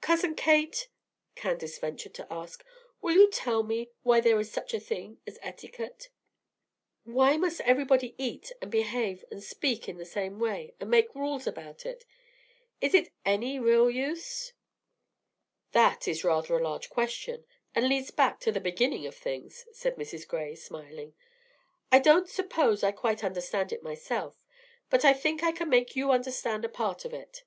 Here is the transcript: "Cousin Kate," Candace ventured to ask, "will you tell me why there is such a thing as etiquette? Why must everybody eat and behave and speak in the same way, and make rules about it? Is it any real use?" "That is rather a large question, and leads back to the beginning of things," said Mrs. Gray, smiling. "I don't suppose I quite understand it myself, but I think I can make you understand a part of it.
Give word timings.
"Cousin 0.00 0.34
Kate," 0.34 0.88
Candace 1.36 1.78
ventured 1.78 2.14
to 2.14 2.26
ask, 2.28 2.64
"will 3.00 3.14
you 3.14 3.30
tell 3.30 3.62
me 3.62 3.92
why 4.02 4.20
there 4.20 4.40
is 4.40 4.50
such 4.50 4.74
a 4.74 4.80
thing 4.80 5.20
as 5.24 5.38
etiquette? 5.40 6.08
Why 7.04 7.36
must 7.36 7.60
everybody 7.60 8.16
eat 8.18 8.50
and 8.60 8.72
behave 8.72 9.24
and 9.30 9.40
speak 9.40 9.88
in 9.88 9.98
the 9.98 10.04
same 10.04 10.40
way, 10.40 10.74
and 10.80 10.90
make 10.90 11.14
rules 11.14 11.46
about 11.46 11.86
it? 11.86 12.04
Is 12.80 12.92
it 12.92 13.12
any 13.24 13.60
real 13.60 13.88
use?" 13.88 14.52
"That 15.70 16.08
is 16.08 16.24
rather 16.24 16.56
a 16.58 16.64
large 16.64 16.90
question, 16.90 17.44
and 17.72 17.88
leads 17.88 18.10
back 18.10 18.40
to 18.40 18.50
the 18.50 18.58
beginning 18.58 19.06
of 19.06 19.14
things," 19.14 19.64
said 19.70 19.94
Mrs. 19.94 20.26
Gray, 20.26 20.56
smiling. 20.56 21.14
"I 21.92 22.00
don't 22.00 22.28
suppose 22.28 22.82
I 22.82 22.90
quite 22.90 23.22
understand 23.22 23.70
it 23.72 23.80
myself, 23.84 24.42
but 24.90 25.04
I 25.04 25.12
think 25.12 25.44
I 25.44 25.52
can 25.52 25.68
make 25.68 25.94
you 25.94 26.10
understand 26.10 26.64
a 26.64 26.68
part 26.68 27.04
of 27.04 27.14
it. 27.14 27.44